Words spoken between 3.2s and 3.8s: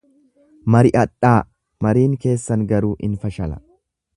fashala.